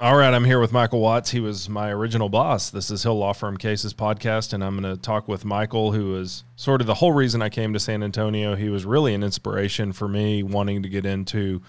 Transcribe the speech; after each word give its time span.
All 0.00 0.16
right, 0.16 0.34
I'm 0.34 0.44
here 0.44 0.58
with 0.58 0.72
Michael 0.72 0.98
Watts. 0.98 1.30
He 1.30 1.38
was 1.38 1.68
my 1.68 1.90
original 1.90 2.28
boss. 2.28 2.70
This 2.70 2.90
is 2.90 3.04
Hill 3.04 3.16
Law 3.16 3.32
Firm 3.32 3.56
Cases 3.56 3.94
podcast, 3.94 4.52
and 4.52 4.64
I'm 4.64 4.80
going 4.80 4.96
to 4.96 5.00
talk 5.00 5.28
with 5.28 5.44
Michael, 5.44 5.92
who 5.92 6.16
is 6.16 6.42
sort 6.56 6.80
of 6.80 6.88
the 6.88 6.94
whole 6.94 7.12
reason 7.12 7.40
I 7.40 7.50
came 7.50 7.72
to 7.72 7.78
San 7.78 8.02
Antonio. 8.02 8.56
He 8.56 8.68
was 8.68 8.84
really 8.84 9.14
an 9.14 9.22
inspiration 9.22 9.92
for 9.92 10.08
me 10.08 10.42
wanting 10.42 10.82
to 10.82 10.88
get 10.88 11.06
into 11.06 11.62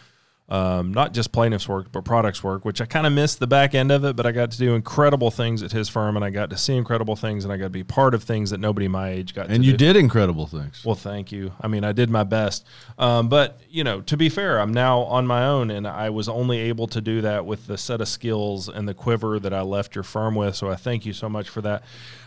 um, 0.52 0.94
not 0.94 1.14
just 1.14 1.32
plaintiff's 1.32 1.70
work, 1.70 1.94
but 1.94 2.04
products 2.04 2.44
work, 2.44 2.66
which 2.66 2.82
I 2.82 2.86
kind 2.86 3.08
of 3.08 3.14
missed 3.14 3.40
the 3.40 3.48
back 3.48 3.74
end 3.74 3.90
of 3.90 4.04
it, 4.04 4.18
but 4.18 4.26
I 4.26 4.34
got 4.34 4.52
to 4.52 4.58
do 4.58 4.76
incredible 4.76 5.32
things 5.32 5.64
at 5.64 5.72
his 5.72 5.88
firm 5.88 6.18
and 6.18 6.26
I 6.26 6.30
got 6.30 6.50
to 6.50 6.58
see 6.58 6.76
incredible 6.76 7.16
things 7.16 7.46
and 7.46 7.54
I 7.54 7.58
got 7.58 7.68
to 7.68 7.70
be 7.70 7.86
part 7.86 8.14
of 8.14 8.24
things 8.24 8.50
that 8.50 8.60
nobody 8.60 8.90
my 8.90 9.12
age 9.12 9.34
got 9.34 9.48
to 9.48 9.54
and 9.54 9.64
you 9.64 9.72
do. 9.72 9.78
did 9.78 9.96
incredible 9.96 10.48
things. 10.48 10.84
Well, 10.84 10.96
thank 10.96 11.32
you. 11.32 11.54
I 11.62 11.70
mean, 11.70 11.86
I 11.86 11.94
did 11.94 12.10
my 12.10 12.26
best. 12.26 12.68
Um, 12.98 13.30
but, 13.30 13.62
you 13.70 13.86
know, 13.86 14.02
to 14.02 14.18
be 14.18 14.28
fair, 14.28 14.60
I'm 14.60 14.74
now 14.74 15.04
on 15.04 15.26
my 15.26 15.48
own 15.48 15.72
and 15.72 15.88
I 15.88 16.10
was 16.10 16.28
only 16.28 16.60
able 16.60 16.88
to 16.88 17.00
do 17.00 17.22
that 17.22 17.46
with 17.46 17.68
the 17.68 17.78
set 17.78 18.02
of 18.02 18.10
skills 18.10 18.68
and 18.68 18.90
the 18.90 18.94
quiver 18.94 19.40
that 19.40 19.54
I 19.54 19.62
left 19.62 19.96
your 19.96 20.04
firm 20.04 20.36
with. 20.36 20.58
So 20.58 20.70
I 20.70 20.76
thank 20.76 21.06
you 21.06 21.14
so 21.14 21.30
much 21.30 21.48
for 21.48 21.62
that. 21.62 21.84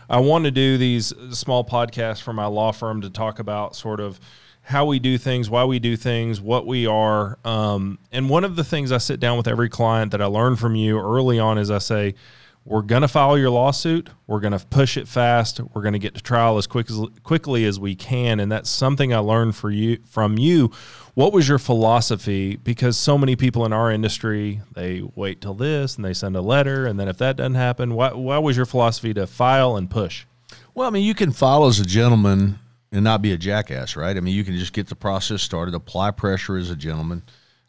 I 0.09 0.17
want 0.17 0.45
to 0.45 0.51
do 0.51 0.79
these 0.79 1.13
small 1.29 1.63
podcasts 1.63 2.23
for 2.23 2.33
my 2.33 2.47
law 2.47 2.71
firm 2.71 3.01
to 3.01 3.09
talk 3.11 3.37
about 3.37 3.75
sort 3.75 3.99
of 3.99 4.19
how 4.65 4.83
we 4.83 4.97
do 4.97 5.15
things, 5.15 5.47
why 5.47 5.63
we 5.63 5.77
do 5.77 5.95
things, 5.95 6.41
what 6.41 6.65
we 6.65 6.87
are. 6.87 7.37
Um, 7.45 7.99
and 8.15 8.29
one 8.29 8.43
of 8.43 8.55
the 8.55 8.63
things 8.63 8.91
I 8.91 8.97
sit 8.97 9.19
down 9.19 9.37
with 9.37 9.47
every 9.47 9.69
client 9.69 10.11
that 10.11 10.21
I 10.21 10.25
learn 10.25 10.55
from 10.55 10.75
you 10.75 10.99
early 10.99 11.37
on 11.37 11.57
is 11.57 11.69
I 11.69 11.79
say, 11.79 12.15
we're 12.63 12.81
going 12.81 13.03
to 13.03 13.07
file 13.07 13.37
your 13.37 13.51
lawsuit. 13.51 14.09
We're 14.25 14.39
going 14.39 14.57
to 14.57 14.65
push 14.65 14.97
it 14.97 15.07
fast. 15.07 15.59
We're 15.59 15.83
going 15.83 15.93
to 15.93 15.99
get 15.99 16.15
to 16.15 16.21
trial 16.21 16.57
as 16.57 16.65
quick 16.65 16.89
as 16.89 16.99
quickly 17.21 17.63
as 17.65 17.79
we 17.79 17.93
can, 17.93 18.39
and 18.39 18.51
that's 18.51 18.71
something 18.71 19.13
I 19.13 19.19
learned 19.19 19.55
for 19.55 19.69
you 19.69 19.99
from 20.09 20.39
you. 20.39 20.71
What 21.13 21.31
was 21.31 21.47
your 21.47 21.59
philosophy? 21.59 22.55
Because 22.55 22.97
so 22.97 23.19
many 23.19 23.35
people 23.35 23.65
in 23.65 23.73
our 23.73 23.91
industry 23.91 24.61
they 24.73 25.03
wait 25.13 25.41
till 25.41 25.53
this 25.53 25.95
and 25.95 26.03
they 26.03 26.13
send 26.13 26.35
a 26.35 26.41
letter, 26.41 26.87
and 26.87 26.99
then 26.99 27.07
if 27.07 27.19
that 27.19 27.35
doesn't 27.35 27.53
happen, 27.53 27.93
what 27.93 28.17
was 28.17 28.57
your 28.57 28.65
philosophy 28.65 29.13
to 29.13 29.27
file 29.27 29.77
and 29.77 29.87
push? 29.91 30.25
Well, 30.73 30.87
I 30.87 30.89
mean, 30.89 31.03
you 31.03 31.13
can 31.13 31.31
file 31.31 31.65
as 31.65 31.79
a 31.79 31.85
gentleman 31.85 32.57
and 32.91 33.03
not 33.03 33.21
be 33.21 33.31
a 33.31 33.37
jackass, 33.37 33.95
right? 33.95 34.17
I 34.17 34.19
mean, 34.21 34.33
you 34.33 34.43
can 34.43 34.57
just 34.57 34.73
get 34.73 34.87
the 34.87 34.95
process 34.95 35.43
started, 35.43 35.75
apply 35.75 36.11
pressure 36.11 36.57
as 36.57 36.71
a 36.71 36.75
gentleman. 36.75 37.21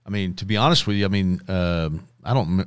I 0.06 0.10
mean, 0.10 0.34
to 0.34 0.44
be 0.44 0.56
honest 0.56 0.86
with 0.86 0.96
you, 0.96 1.04
I 1.04 1.08
mean, 1.08 1.40
uh, 1.48 1.90
I 2.24 2.34
don't. 2.34 2.66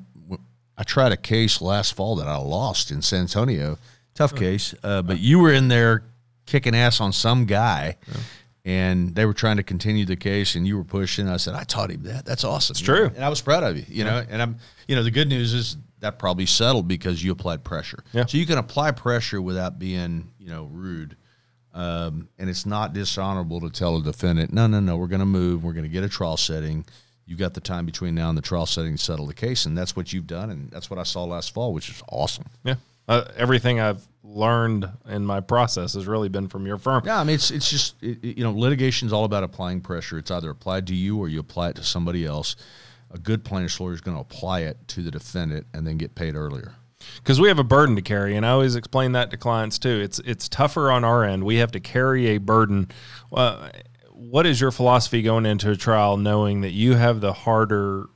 I 0.78 0.84
tried 0.84 1.12
a 1.12 1.18
case 1.18 1.62
last 1.62 1.94
fall 1.94 2.16
that 2.18 2.28
I 2.28 2.38
lost 2.38 2.92
in 2.92 3.02
San 3.02 3.22
Antonio. 3.22 3.78
Tough 4.16 4.36
case, 4.36 4.76
uh, 4.84 5.02
but 5.02 5.20
you 5.20 5.40
were 5.40 5.54
in 5.54 5.70
there 5.70 6.04
kicking 6.46 6.76
ass 6.76 7.00
on 7.00 7.14
some 7.14 7.46
guy, 7.46 7.96
yeah. 8.08 8.14
and 8.66 9.16
they 9.16 9.26
were 9.26 9.34
trying 9.34 9.58
to 9.58 9.64
continue 9.64 10.06
the 10.06 10.18
case, 10.18 10.56
and 10.56 10.68
you 10.68 10.76
were 10.78 10.84
pushing. 10.84 11.30
I 11.30 11.38
said, 11.38 11.56
"I 11.56 11.64
taught 11.64 11.90
him 11.90 12.04
that. 12.04 12.26
That's 12.26 12.44
awesome." 12.44 12.74
It's 12.74 12.82
true, 12.82 13.06
and 13.16 13.24
I 13.24 13.30
was 13.30 13.42
proud 13.42 13.64
of 13.64 13.78
you. 13.78 13.86
You 13.88 14.04
know, 14.04 14.26
and 14.30 14.42
I'm. 14.42 14.58
You 14.88 14.96
know, 14.96 15.04
the 15.04 15.12
good 15.12 15.30
news 15.30 15.54
is 15.54 15.78
that 16.00 16.18
probably 16.18 16.46
settled 16.46 16.88
because 16.88 17.24
you 17.24 17.32
applied 17.32 17.64
pressure. 17.64 18.04
Yeah. 18.14 18.26
So 18.26 18.38
you 18.38 18.46
can 18.46 18.58
apply 18.58 18.92
pressure 18.92 19.42
without 19.42 19.80
being, 19.80 20.32
you 20.40 20.50
know, 20.50 20.70
rude. 20.72 21.16
Um, 21.74 22.30
and 22.40 22.50
it's 22.50 22.66
not 22.66 22.94
dishonorable 22.94 23.62
to 23.62 23.70
tell 23.70 23.98
a 23.98 24.04
defendant, 24.04 24.52
no, 24.52 24.68
no, 24.68 24.80
no, 24.80 24.98
we're 24.98 25.08
going 25.08 25.20
to 25.20 25.26
move. 25.26 25.64
We're 25.64 25.74
going 25.74 25.84
to 25.84 25.90
get 25.90 26.04
a 26.04 26.10
trial 26.10 26.38
setting. 26.38 26.86
You've 27.30 27.38
got 27.38 27.54
the 27.54 27.62
time 27.62 27.86
between 27.86 28.16
now 28.16 28.30
and 28.30 28.36
the 28.36 28.42
trial 28.42 28.66
setting 28.66 28.98
to 28.98 28.98
settle 28.98 29.28
the 29.28 29.36
case, 29.36 29.68
and 29.68 29.78
that's 29.78 29.96
what 29.96 30.12
you've 30.12 30.26
done, 30.26 30.50
and 30.50 30.72
that's 30.72 30.90
what 30.90 30.98
I 30.98 31.04
saw 31.04 31.26
last 31.26 31.54
fall, 31.54 31.74
which 31.74 31.88
is 31.88 32.02
awesome. 32.12 32.48
Yeah, 32.64 32.78
uh, 33.08 33.26
everything 33.38 33.80
I've 33.80 34.02
learned 34.24 34.90
in 35.08 35.28
my 35.28 35.40
process 35.40 35.94
has 35.94 36.08
really 36.08 36.28
been 36.28 36.48
from 36.48 36.66
your 36.66 36.80
firm. 36.80 37.04
Yeah, 37.06 37.20
I 37.20 37.24
mean, 37.24 37.36
it's 37.36 37.52
it's 37.52 37.70
just 37.70 38.02
it, 38.02 38.24
you 38.24 38.44
know, 38.44 38.52
litigation 38.52 39.06
is 39.06 39.14
all 39.14 39.26
about 39.26 39.44
applying 39.44 39.80
pressure. 39.80 40.18
It's 40.18 40.32
either 40.32 40.50
applied 40.50 40.88
to 40.88 40.96
you 40.96 41.20
or 41.20 41.30
you 41.30 41.40
apply 41.40 41.70
it 41.70 41.76
to 41.76 41.84
somebody 41.84 42.26
else. 42.26 42.56
A 43.12 43.20
good 43.20 43.44
plaintiff's 43.44 43.80
lawyer 43.80 43.94
is 43.94 44.02
going 44.02 44.18
to 44.18 44.22
apply 44.22 44.62
it 44.62 44.80
to 44.88 45.04
the 45.04 45.12
defendant 45.12 45.68
and 45.72 45.86
then 45.86 45.98
get 45.98 46.16
paid 46.16 46.34
earlier 46.34 46.74
because 47.18 47.40
we 47.40 47.48
have 47.48 47.60
a 47.60 47.64
burden 47.64 47.96
to 47.96 48.02
carry, 48.02 48.36
and 48.36 48.44
I 48.44 48.50
always 48.50 48.76
explain 48.76 49.12
that 49.12 49.30
to 49.30 49.38
clients 49.38 49.78
too. 49.78 50.02
It's 50.02 50.18
it's 50.26 50.50
tougher 50.50 50.90
on 50.90 51.04
our 51.04 51.24
end. 51.24 51.44
We 51.44 51.58
have 51.58 51.72
to 51.74 51.80
carry 51.80 52.30
a 52.30 52.40
burden. 52.40 52.90
Uh, 53.32 53.70
what 54.20 54.46
is 54.46 54.60
your 54.60 54.72
philosophy 54.72 55.22
going 55.22 55.46
into 55.46 55.72
a 55.72 55.76
trial, 55.76 56.18
knowing 56.18 56.62
that 56.62 56.72
you 56.72 56.96
have 56.96 57.22
the 57.22 57.32
harder 57.32 58.08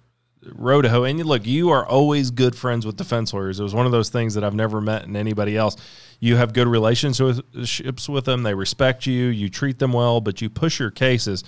road 0.44 0.82
to 0.82 0.90
hoe? 0.90 1.04
And 1.04 1.18
you, 1.18 1.24
look, 1.24 1.46
you 1.46 1.70
are 1.70 1.86
always 1.86 2.30
good 2.30 2.56
friends 2.56 2.86
with 2.86 2.98
defense 2.98 3.34
lawyers. 3.34 3.60
It 3.60 3.64
was 3.64 3.74
one 3.74 3.86
of 3.86 3.92
those 3.92 4.10
things 4.10 4.34
that 4.34 4.44
I've 4.44 4.54
never 4.54 4.82
met 4.82 5.06
in 5.06 5.16
anybody 5.16 5.56
else. 5.56 5.78
You 6.20 6.36
have 6.36 6.54
good 6.54 6.68
relationships 6.68 8.10
with 8.10 8.26
them. 8.26 8.44
They 8.44 8.54
respect 8.54 9.06
you. 9.06 9.28
You 9.28 9.50
treat 9.50 9.80
them 9.80 9.94
well, 9.94 10.20
but 10.20 10.42
you 10.42 10.50
push 10.50 10.80
your 10.80 10.92
cases 10.92 11.44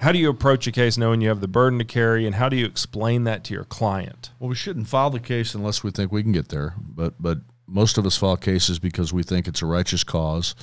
how 0.00 0.12
do 0.12 0.18
you 0.18 0.30
approach 0.30 0.66
a 0.66 0.72
case 0.72 0.96
knowing 0.96 1.20
you 1.20 1.28
have 1.28 1.42
the 1.42 1.48
burden 1.48 1.78
to 1.78 1.84
carry 1.84 2.24
and 2.24 2.34
how 2.34 2.48
do 2.48 2.56
you 2.56 2.64
explain 2.64 3.24
that 3.24 3.44
to 3.44 3.54
your 3.54 3.64
client 3.64 4.30
well 4.38 4.48
we 4.48 4.54
shouldn't 4.54 4.88
file 4.88 5.10
the 5.10 5.20
case 5.20 5.54
unless 5.54 5.84
we 5.84 5.90
think 5.90 6.10
we 6.10 6.22
can 6.22 6.32
get 6.32 6.48
there 6.48 6.74
but 6.78 7.14
but 7.20 7.38
most 7.66 7.98
of 7.98 8.06
us 8.06 8.16
file 8.16 8.36
cases 8.36 8.78
because 8.78 9.12
we 9.12 9.22
think 9.22 9.46
it's 9.46 9.62
a 9.62 9.66
righteous 9.66 10.02
cause 10.02 10.54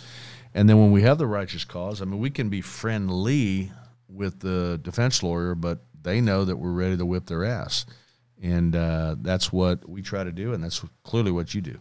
and 0.57 0.67
then 0.67 0.77
when 0.77 0.91
we 0.91 1.03
have 1.03 1.17
the 1.17 1.27
righteous 1.27 1.63
cause 1.63 2.01
i 2.01 2.05
mean 2.05 2.19
we 2.19 2.29
can 2.29 2.49
be 2.49 2.61
friendly 2.61 3.71
with 4.09 4.39
the 4.39 4.79
defense 4.83 5.21
lawyer 5.23 5.55
but 5.55 5.79
they 6.07 6.21
know 6.21 6.45
that 6.45 6.57
we're 6.57 6.71
ready 6.71 6.97
to 6.97 7.05
whip 7.05 7.25
their 7.25 7.43
ass. 7.43 7.85
And 8.41 8.75
uh, 8.75 9.15
that's 9.19 9.51
what 9.51 9.87
we 9.87 10.01
try 10.01 10.23
to 10.23 10.31
do 10.31 10.53
and 10.53 10.63
that's 10.63 10.83
clearly 11.03 11.31
what 11.31 11.53
you 11.53 11.61
do. 11.61 11.79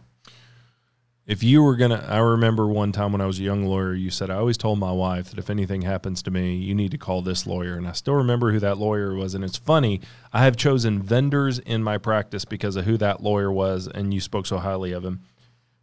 If 1.25 1.43
you 1.43 1.61
were 1.61 1.75
gonna 1.75 2.05
i 2.07 2.19
remember 2.19 2.67
one 2.67 2.93
time 2.93 3.11
when 3.11 3.19
i 3.19 3.25
was 3.25 3.37
a 3.37 3.43
young 3.43 3.65
lawyer 3.65 3.93
you 3.93 4.09
said 4.09 4.29
i 4.29 4.35
always 4.35 4.57
told 4.57 4.79
my 4.79 4.93
wife 4.93 5.29
that 5.29 5.37
if 5.37 5.49
anything 5.49 5.81
happens 5.81 6.23
to 6.23 6.31
me 6.31 6.55
you 6.55 6.73
need 6.73 6.91
to 6.91 6.97
call 6.97 7.21
this 7.21 7.45
lawyer. 7.45 7.75
And 7.75 7.85
i 7.85 7.91
still 7.91 8.13
remember 8.13 8.53
who 8.53 8.59
that 8.59 8.77
lawyer 8.77 9.13
was 9.13 9.35
and 9.35 9.43
it's 9.43 9.57
funny 9.57 9.99
i 10.31 10.45
have 10.45 10.55
chosen 10.55 11.01
vendors 11.01 11.59
in 11.59 11.83
my 11.83 11.97
practice 11.97 12.45
because 12.45 12.77
of 12.77 12.85
who 12.85 12.95
that 12.97 13.21
lawyer 13.21 13.51
was 13.51 13.87
and 13.87 14.13
you 14.13 14.21
spoke 14.21 14.45
so 14.45 14.57
highly 14.57 14.93
of 14.93 15.03
him 15.03 15.21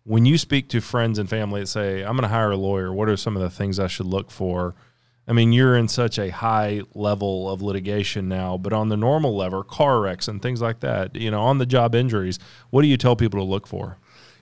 when 0.04 0.26
you 0.26 0.38
speak 0.38 0.68
to 0.68 0.80
friends 0.80 1.18
and 1.18 1.28
family 1.28 1.60
that 1.60 1.66
say 1.66 2.02
i'm 2.02 2.16
going 2.16 2.22
to 2.22 2.28
hire 2.28 2.50
a 2.50 2.56
lawyer. 2.56 2.92
What 2.92 3.08
are 3.08 3.16
some 3.16 3.36
of 3.36 3.42
the 3.42 3.50
things 3.50 3.78
i 3.78 3.86
should 3.86 4.06
look 4.06 4.30
for? 4.30 4.74
I 5.26 5.32
mean 5.32 5.52
you're 5.52 5.76
in 5.76 5.88
such 5.88 6.18
a 6.18 6.30
high 6.30 6.82
level 6.94 7.50
of 7.50 7.62
litigation 7.62 8.28
now 8.28 8.58
but 8.58 8.72
on 8.72 8.88
the 8.88 8.96
normal 8.96 9.36
level 9.36 9.62
car 9.62 10.00
wrecks 10.00 10.28
and 10.28 10.40
things 10.40 10.60
like 10.60 10.80
that 10.80 11.16
you 11.16 11.30
know 11.30 11.40
on 11.42 11.58
the 11.58 11.66
job 11.66 11.94
injuries 11.94 12.38
what 12.70 12.82
do 12.82 12.88
you 12.88 12.96
tell 12.96 13.16
people 13.16 13.40
to 13.40 13.44
look 13.44 13.66
for? 13.66 13.96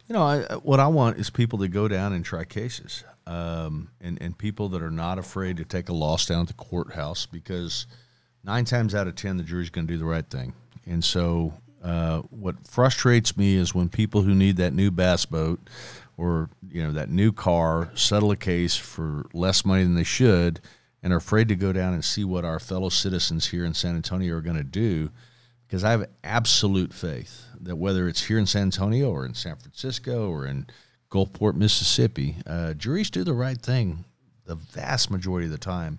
You 0.08 0.14
know, 0.14 0.22
I, 0.24 0.42
what 0.56 0.80
I 0.80 0.88
want 0.88 1.18
is 1.18 1.30
people 1.30 1.60
to 1.60 1.68
go 1.68 1.88
down 1.88 2.12
and 2.12 2.24
try 2.24 2.44
cases, 2.44 3.04
um, 3.26 3.88
and 4.00 4.20
and 4.20 4.36
people 4.36 4.68
that 4.70 4.82
are 4.82 4.90
not 4.90 5.18
afraid 5.18 5.56
to 5.58 5.64
take 5.64 5.88
a 5.88 5.92
loss 5.92 6.26
down 6.26 6.42
at 6.42 6.48
the 6.48 6.54
courthouse 6.54 7.24
because 7.24 7.86
nine 8.44 8.64
times 8.64 8.94
out 8.94 9.06
of 9.06 9.14
ten 9.14 9.36
the 9.36 9.42
jury's 9.42 9.70
going 9.70 9.86
to 9.86 9.92
do 9.92 9.98
the 9.98 10.04
right 10.04 10.28
thing. 10.28 10.52
And 10.84 11.04
so, 11.04 11.54
uh, 11.82 12.20
what 12.30 12.66
frustrates 12.66 13.36
me 13.36 13.56
is 13.56 13.74
when 13.74 13.88
people 13.88 14.22
who 14.22 14.34
need 14.34 14.56
that 14.56 14.72
new 14.72 14.90
bass 14.90 15.24
boat 15.26 15.60
or 16.16 16.48
you 16.70 16.82
know 16.82 16.92
that 16.92 17.10
new 17.10 17.32
car 17.32 17.90
settle 17.94 18.30
a 18.30 18.36
case 18.36 18.76
for 18.76 19.26
less 19.32 19.64
money 19.64 19.82
than 19.82 19.94
they 19.94 20.04
should 20.04 20.60
and 21.02 21.12
are 21.12 21.16
afraid 21.16 21.48
to 21.48 21.56
go 21.56 21.72
down 21.72 21.94
and 21.94 22.04
see 22.04 22.24
what 22.24 22.44
our 22.44 22.60
fellow 22.60 22.88
citizens 22.88 23.48
here 23.48 23.64
in 23.64 23.74
San 23.74 23.96
Antonio 23.96 24.36
are 24.36 24.40
going 24.40 24.56
to 24.56 24.62
do 24.62 25.10
because 25.66 25.82
I 25.82 25.90
have 25.90 26.08
absolute 26.22 26.92
faith 26.92 27.46
that 27.60 27.76
whether 27.76 28.06
it's 28.06 28.24
here 28.24 28.38
in 28.38 28.46
San 28.46 28.64
Antonio 28.64 29.10
or 29.10 29.24
in 29.24 29.34
San 29.34 29.56
Francisco 29.56 30.30
or 30.30 30.46
in 30.46 30.66
Gulfport, 31.10 31.54
Mississippi, 31.54 32.36
uh, 32.46 32.74
juries 32.74 33.10
do 33.10 33.24
the 33.24 33.34
right 33.34 33.60
thing 33.60 34.04
the 34.44 34.54
vast 34.54 35.10
majority 35.10 35.46
of 35.46 35.52
the 35.52 35.58
time. 35.58 35.98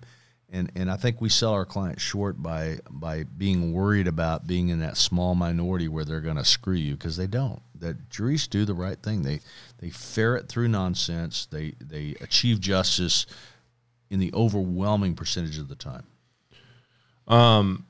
And, 0.54 0.70
and 0.76 0.88
I 0.88 0.96
think 0.96 1.20
we 1.20 1.28
sell 1.28 1.52
our 1.52 1.64
clients 1.64 2.00
short 2.00 2.40
by 2.40 2.78
by 2.88 3.24
being 3.24 3.72
worried 3.72 4.06
about 4.06 4.46
being 4.46 4.68
in 4.68 4.78
that 4.78 4.96
small 4.96 5.34
minority 5.34 5.88
where 5.88 6.04
they're 6.04 6.20
going 6.20 6.36
to 6.36 6.44
screw 6.44 6.76
you 6.76 6.94
because 6.94 7.16
they 7.16 7.26
don't. 7.26 7.60
That 7.80 8.08
juries 8.08 8.46
do 8.46 8.64
the 8.64 8.72
right 8.72 8.96
thing. 9.02 9.22
They 9.22 9.40
they 9.78 9.90
ferret 9.90 10.48
through 10.48 10.68
nonsense. 10.68 11.46
They 11.46 11.74
they 11.80 12.14
achieve 12.20 12.60
justice 12.60 13.26
in 14.10 14.20
the 14.20 14.32
overwhelming 14.32 15.16
percentage 15.16 15.58
of 15.58 15.66
the 15.66 15.74
time. 15.74 16.06
Um, 17.26 17.86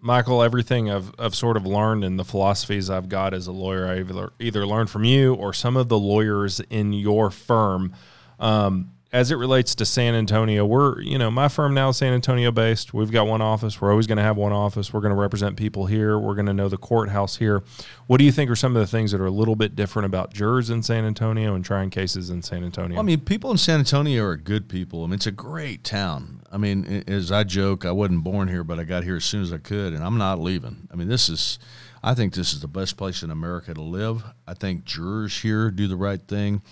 Michael, 0.00 0.40
everything 0.40 0.88
I've, 0.88 1.12
I've 1.18 1.34
sort 1.34 1.56
of 1.56 1.66
learned 1.66 2.04
and 2.04 2.16
the 2.16 2.24
philosophies 2.24 2.90
I've 2.90 3.08
got 3.08 3.34
as 3.34 3.48
a 3.48 3.52
lawyer, 3.52 3.88
I 3.88 4.00
either, 4.00 4.32
either 4.38 4.66
learned 4.66 4.90
from 4.90 5.04
you 5.04 5.34
or 5.34 5.52
some 5.52 5.76
of 5.76 5.88
the 5.88 5.98
lawyers 5.98 6.60
in 6.70 6.92
your 6.92 7.30
firm. 7.30 7.94
Um, 8.38 8.92
as 9.12 9.30
it 9.30 9.34
relates 9.34 9.74
to 9.74 9.84
San 9.84 10.14
Antonio, 10.14 10.64
we're, 10.64 10.98
you 11.02 11.18
know, 11.18 11.30
my 11.30 11.46
firm 11.46 11.74
now 11.74 11.90
is 11.90 11.98
San 11.98 12.14
Antonio 12.14 12.50
based. 12.50 12.94
We've 12.94 13.10
got 13.10 13.26
one 13.26 13.42
office. 13.42 13.78
We're 13.78 13.90
always 13.90 14.06
going 14.06 14.16
to 14.16 14.22
have 14.22 14.38
one 14.38 14.52
office. 14.52 14.90
We're 14.90 15.02
going 15.02 15.14
to 15.14 15.20
represent 15.20 15.58
people 15.58 15.84
here. 15.84 16.18
We're 16.18 16.34
going 16.34 16.46
to 16.46 16.54
know 16.54 16.70
the 16.70 16.78
courthouse 16.78 17.36
here. 17.36 17.62
What 18.06 18.18
do 18.18 18.24
you 18.24 18.32
think 18.32 18.50
are 18.50 18.56
some 18.56 18.74
of 18.74 18.80
the 18.80 18.86
things 18.86 19.12
that 19.12 19.20
are 19.20 19.26
a 19.26 19.30
little 19.30 19.54
bit 19.54 19.76
different 19.76 20.06
about 20.06 20.32
jurors 20.32 20.70
in 20.70 20.82
San 20.82 21.04
Antonio 21.04 21.54
and 21.54 21.62
trying 21.62 21.90
cases 21.90 22.30
in 22.30 22.40
San 22.40 22.64
Antonio? 22.64 22.94
Well, 22.94 23.02
I 23.02 23.06
mean, 23.06 23.20
people 23.20 23.50
in 23.50 23.58
San 23.58 23.80
Antonio 23.80 24.24
are 24.24 24.36
good 24.38 24.66
people. 24.66 25.04
I 25.04 25.06
mean, 25.08 25.14
it's 25.14 25.26
a 25.26 25.30
great 25.30 25.84
town. 25.84 26.40
I 26.50 26.56
mean, 26.56 27.04
as 27.06 27.30
I 27.30 27.44
joke, 27.44 27.84
I 27.84 27.92
wasn't 27.92 28.24
born 28.24 28.48
here, 28.48 28.64
but 28.64 28.78
I 28.80 28.84
got 28.84 29.04
here 29.04 29.16
as 29.16 29.26
soon 29.26 29.42
as 29.42 29.52
I 29.52 29.58
could, 29.58 29.92
and 29.92 30.02
I'm 30.02 30.16
not 30.16 30.38
leaving. 30.38 30.88
I 30.90 30.96
mean, 30.96 31.08
this 31.08 31.28
is, 31.28 31.58
I 32.02 32.14
think 32.14 32.32
this 32.32 32.54
is 32.54 32.60
the 32.60 32.68
best 32.68 32.96
place 32.96 33.22
in 33.22 33.30
America 33.30 33.74
to 33.74 33.82
live. 33.82 34.24
I 34.48 34.54
think 34.54 34.86
jurors 34.86 35.38
here 35.38 35.70
do 35.70 35.86
the 35.86 35.96
right 35.96 36.20
thing. 36.26 36.62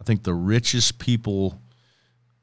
I 0.00 0.04
think 0.04 0.22
the 0.22 0.34
richest 0.34 1.00
people 1.00 1.60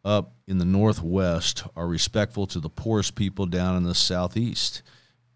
up 0.06 0.34
in 0.48 0.60
the 0.60 0.66
Northwest 0.66 1.64
are 1.76 1.88
respectful 1.88 2.46
to 2.48 2.60
the 2.60 2.70
poorest 2.70 3.16
people 3.16 3.48
down 3.48 3.76
in 3.76 3.84
the 3.84 3.96
Southeast. 3.96 4.84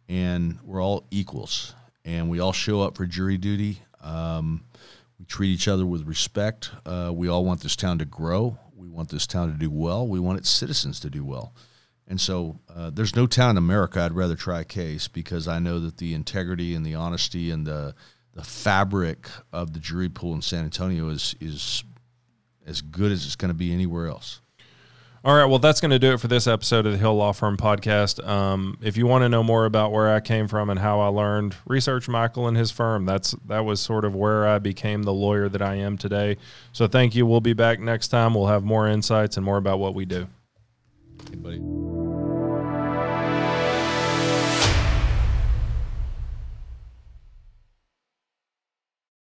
And 0.08 0.60
we're 0.64 0.82
all 0.82 1.08
equals. 1.12 1.74
And 2.06 2.30
we 2.30 2.40
all 2.40 2.54
show 2.54 2.82
up 2.82 2.96
for 2.96 3.06
jury 3.06 3.38
duty. 3.38 3.82
Um, 4.02 4.64
we 5.20 5.26
treat 5.26 5.50
each 5.50 5.68
other 5.68 5.86
with 5.86 6.08
respect. 6.08 6.72
Uh, 6.86 7.12
we 7.14 7.28
all 7.28 7.44
want 7.44 7.62
this 7.62 7.76
town 7.76 8.00
to 8.00 8.06
grow. 8.06 8.58
We 8.76 8.88
want 8.88 9.10
this 9.10 9.28
town 9.28 9.52
to 9.52 9.58
do 9.58 9.70
well. 9.70 10.08
We 10.08 10.20
want 10.20 10.38
its 10.38 10.50
citizens 10.50 11.00
to 11.02 11.10
do 11.10 11.26
well. 11.26 11.54
And 12.08 12.20
so 12.20 12.60
uh, 12.74 12.90
there's 12.92 13.16
no 13.16 13.28
town 13.28 13.52
in 13.52 13.58
America 13.58 14.02
I'd 14.02 14.14
rather 14.14 14.36
try 14.36 14.62
a 14.62 14.66
case 14.66 15.08
because 15.08 15.48
I 15.48 15.60
know 15.60 15.80
that 15.80 15.98
the 15.98 16.14
integrity 16.14 16.74
and 16.74 16.86
the 16.86 16.96
honesty 16.96 17.52
and 17.52 17.66
the 17.66 17.96
the 18.34 18.44
fabric 18.44 19.28
of 19.52 19.74
the 19.74 19.80
jury 19.80 20.08
pool 20.08 20.34
in 20.34 20.42
San 20.42 20.64
Antonio 20.64 21.10
is 21.10 21.36
is 21.40 21.84
as 22.66 22.82
good 22.82 23.12
as 23.12 23.26
it's 23.26 23.36
going 23.36 23.50
to 23.50 23.58
be 23.58 23.74
anywhere 23.74 24.08
else. 24.08 24.42
All 25.22 25.36
right, 25.36 25.46
well, 25.46 25.60
that's 25.60 25.82
going 25.82 25.92
to 25.92 26.00
do 26.00 26.14
it 26.14 26.22
for 26.22 26.30
this 26.30 26.48
episode 26.48 26.86
of 26.86 26.94
the 26.94 26.98
Hill 26.98 27.14
Law 27.16 27.34
Firm 27.34 27.58
podcast. 27.58 28.26
Um, 28.26 28.78
if 28.82 28.96
you 28.96 29.06
want 29.06 29.24
to 29.24 29.30
know 29.30 29.44
more 29.44 29.66
about 29.66 29.92
where 29.92 30.14
I 30.14 30.22
came 30.22 30.48
from 30.48 30.70
and 30.70 30.80
how 30.80 31.02
I 31.02 31.08
learned, 31.08 31.58
research 31.66 32.08
Michael 32.08 32.48
and 32.48 32.56
his 32.56 32.72
firm. 32.72 33.06
That's 33.06 33.32
that 33.48 33.66
was 33.66 33.82
sort 33.82 34.06
of 34.06 34.16
where 34.16 34.48
I 34.48 34.60
became 34.60 35.04
the 35.04 35.14
lawyer 35.14 35.50
that 35.50 35.62
I 35.62 35.76
am 35.76 35.98
today. 35.98 36.38
So, 36.72 36.88
thank 36.88 37.16
you. 37.16 37.26
We'll 37.26 37.42
be 37.42 37.54
back 37.54 37.82
next 37.82 38.08
time. 38.08 38.34
We'll 38.34 38.48
have 38.48 38.64
more 38.64 38.88
insights 38.88 39.36
and 39.36 39.46
more 39.46 39.58
about 39.58 39.80
what 39.80 39.94
we 39.94 40.06
do. 40.06 40.28